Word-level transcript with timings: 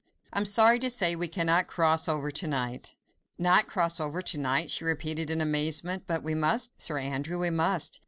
I 0.33 0.39
am 0.39 0.45
sorry 0.45 0.79
to 0.79 0.89
say 0.89 1.15
we 1.15 1.27
cannot 1.27 1.67
cross 1.67 2.09
over 2.09 2.31
to 2.31 2.47
night." 2.47 2.95
"Not 3.37 3.67
cross 3.67 3.99
over 3.99 4.19
to 4.23 4.39
night?" 4.39 4.71
she 4.71 4.83
repeated 4.83 5.29
in 5.29 5.41
amazement. 5.41 6.05
"But 6.07 6.23
we 6.23 6.33
must, 6.33 6.81
Sir 6.81 6.97
Andrew, 6.97 7.37
we 7.37 7.51
must! 7.51 7.99